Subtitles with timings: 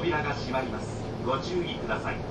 [0.00, 1.04] 扉が閉まります。
[1.26, 2.29] ご注意ください。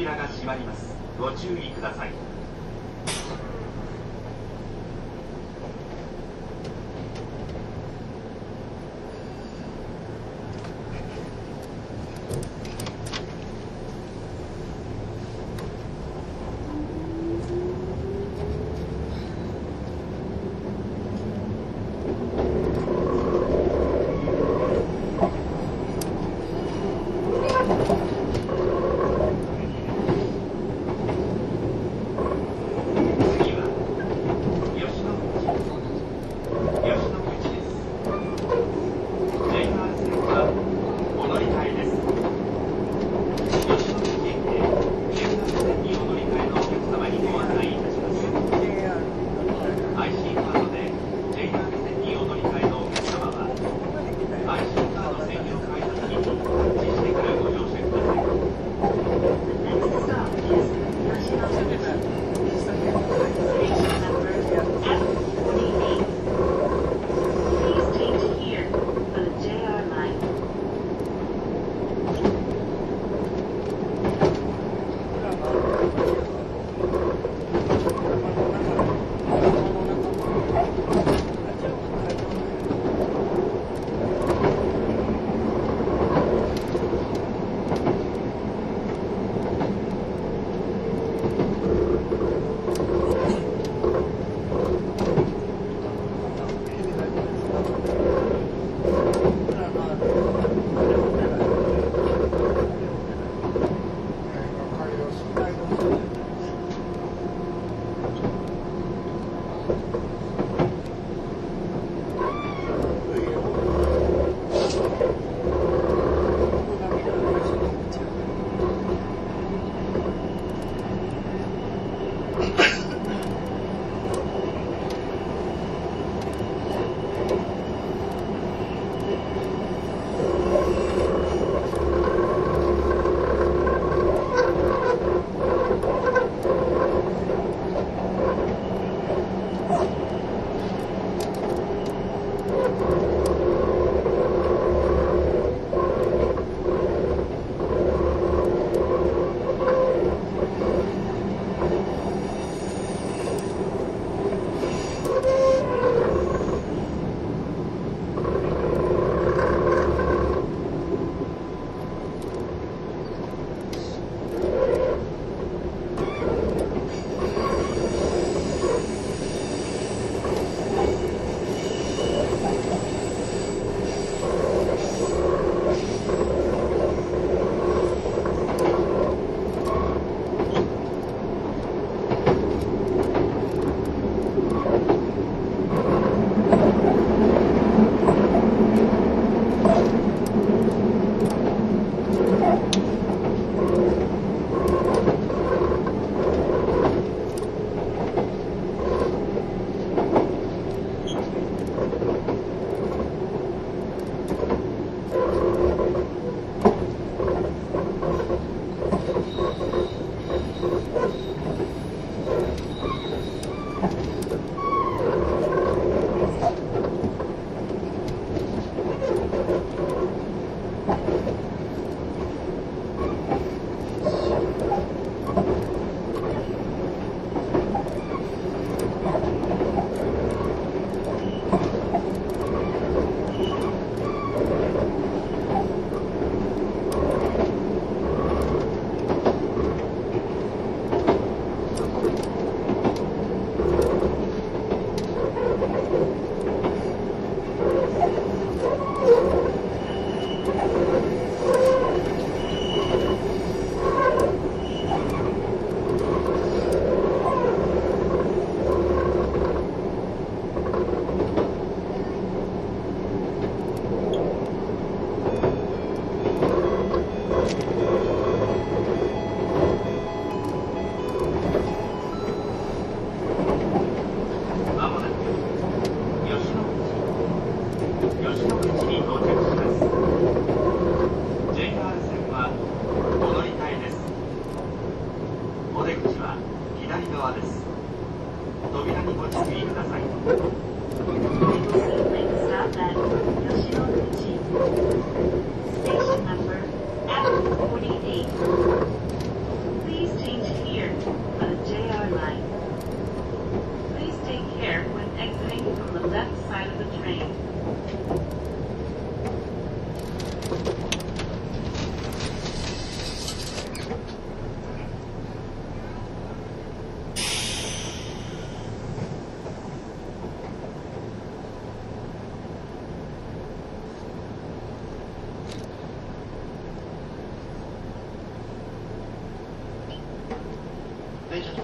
[0.00, 0.96] 扉が閉まります。
[1.18, 1.69] ご注意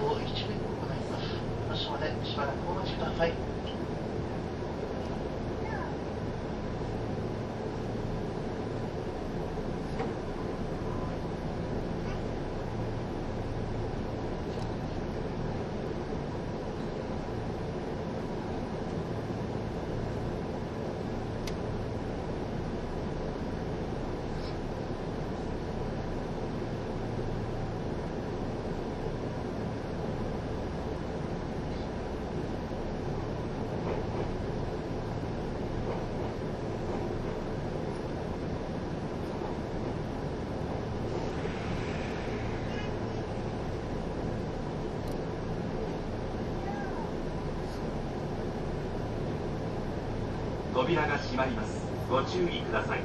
[0.09, 1.25] を一部行います。
[1.69, 3.33] 発車までしばらくお待ちください。
[50.73, 52.96] 扉が閉まりますご注意ください。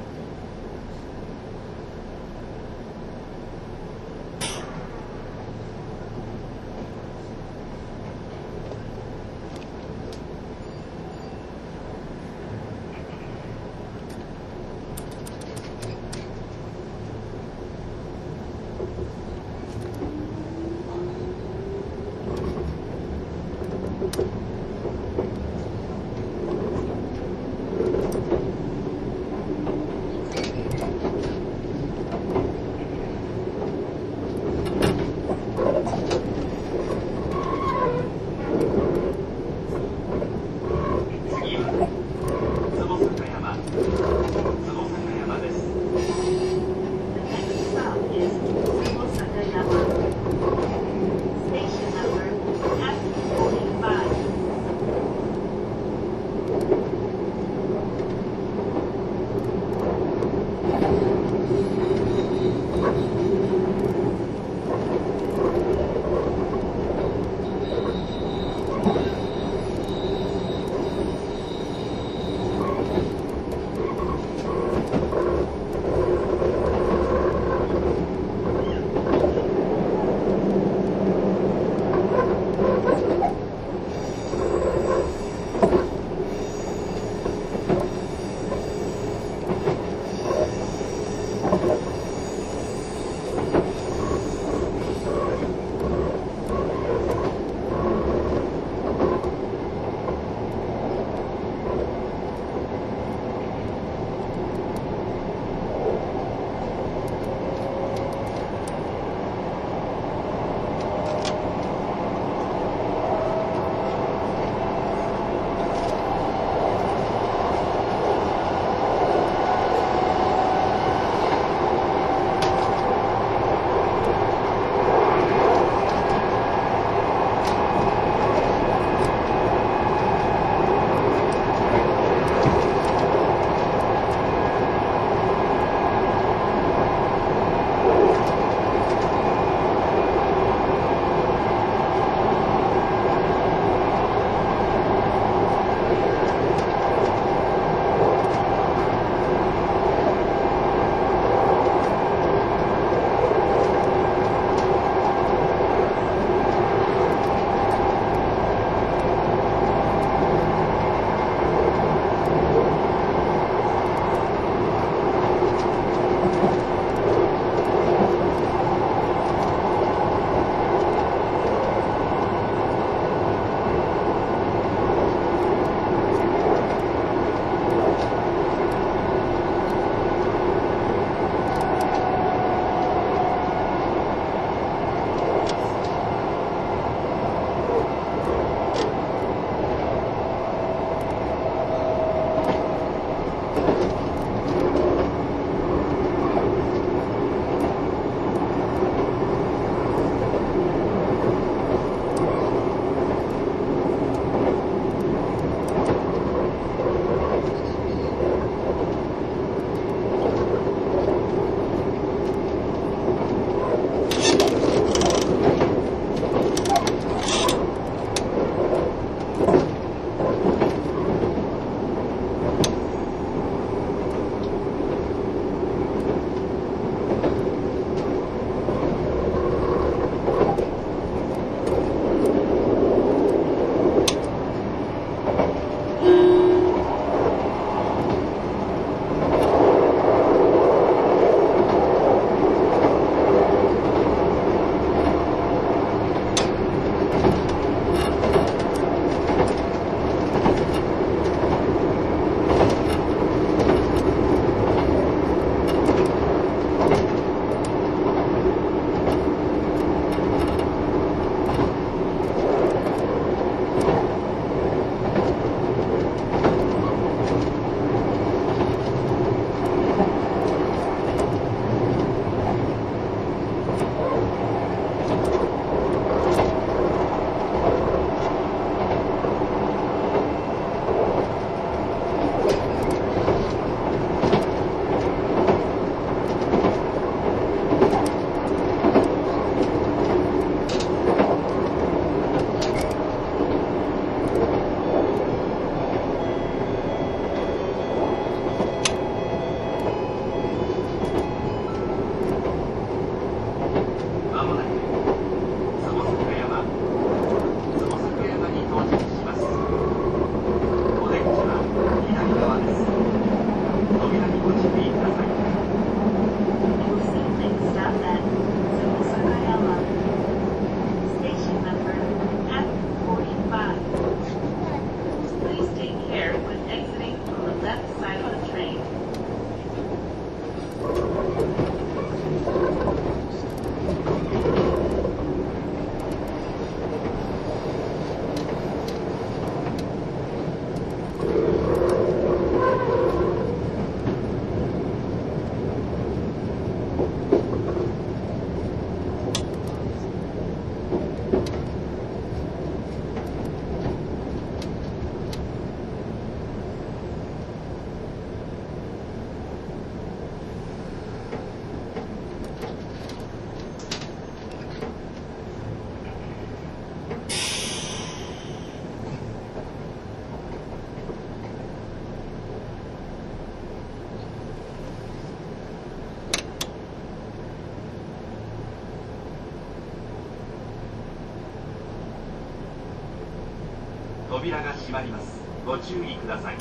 [385.65, 386.52] ご注意ください。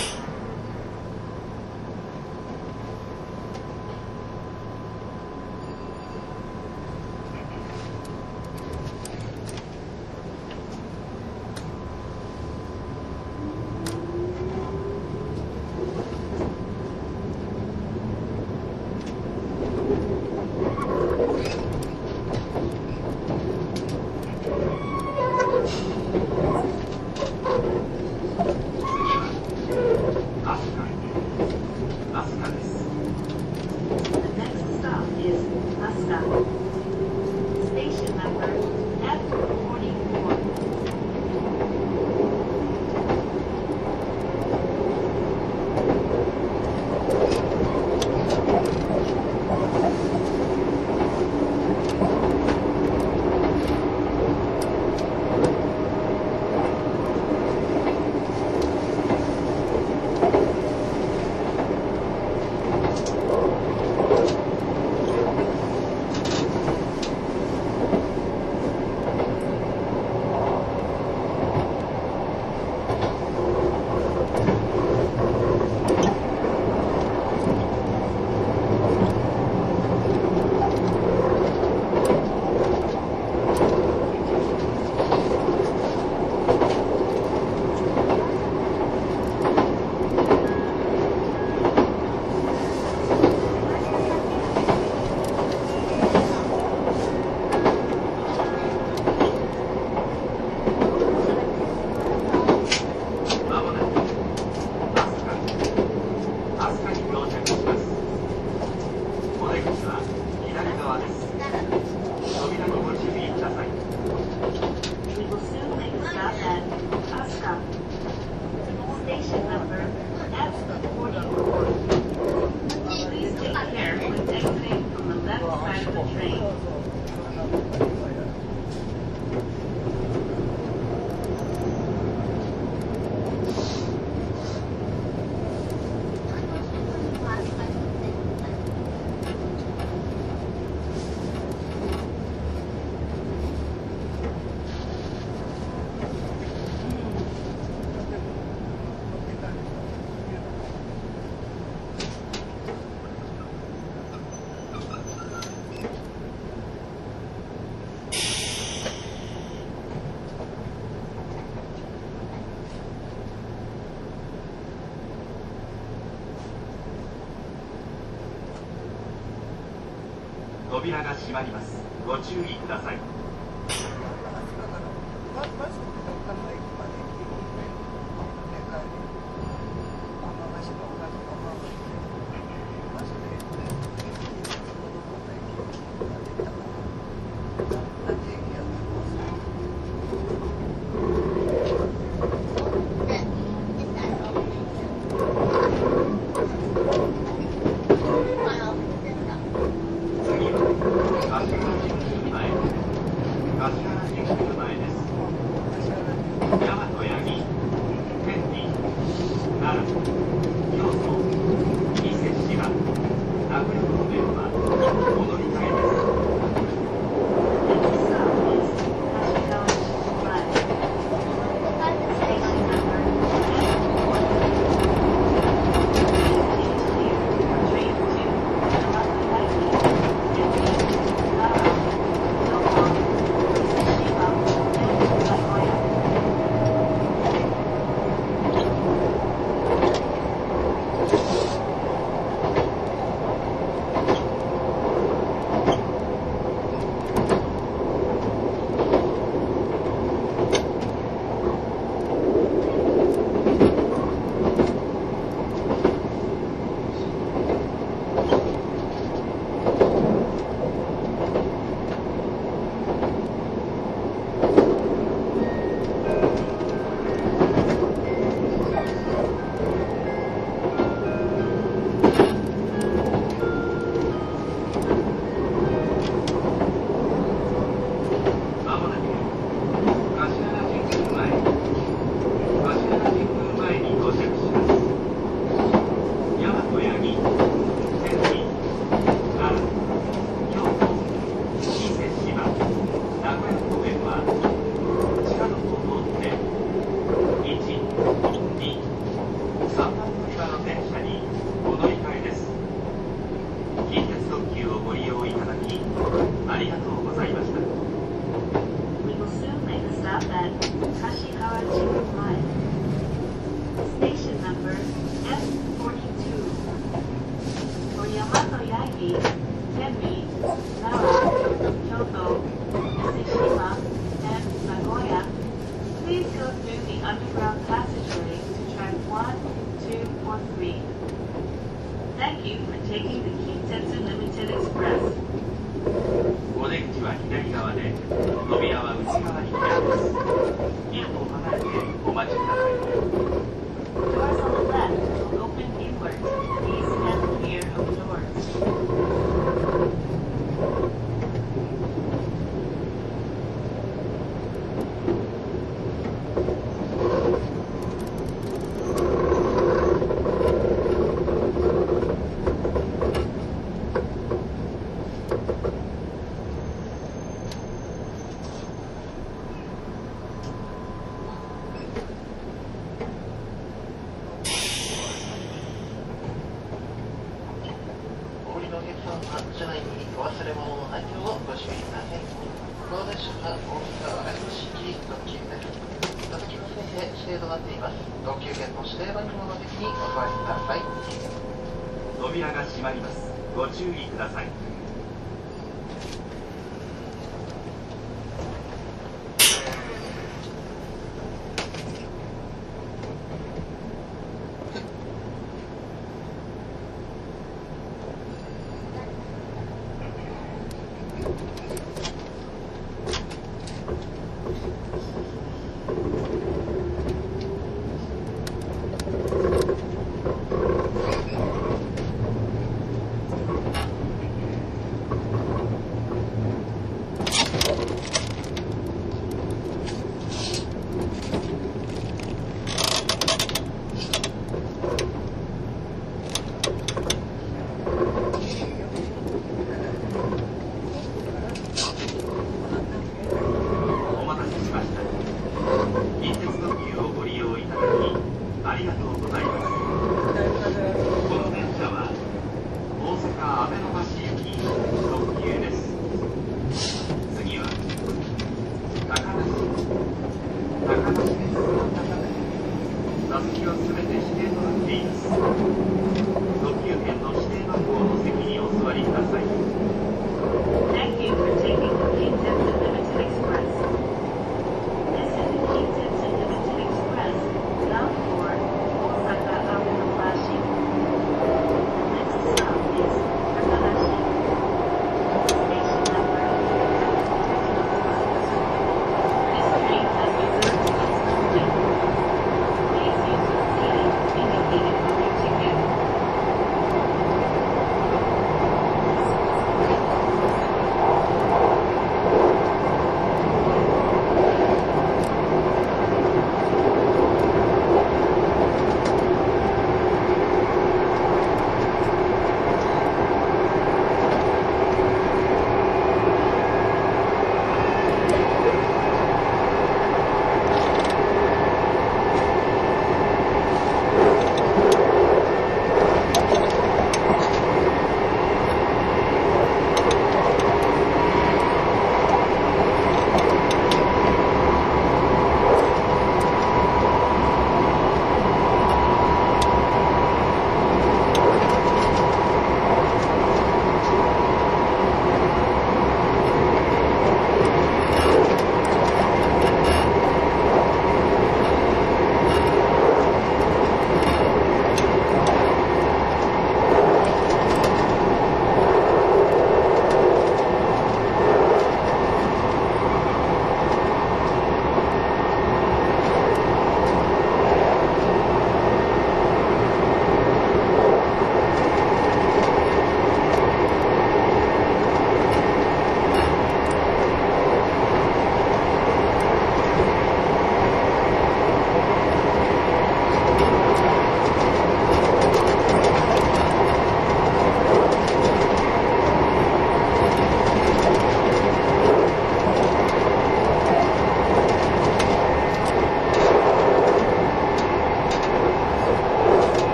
[170.82, 171.80] 扉が閉まります。
[172.04, 173.11] ご注意ください。